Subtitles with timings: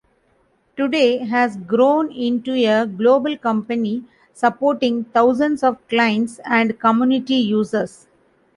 [0.77, 8.07] Today, has grown into a global company, supporting thousands of clients and community users.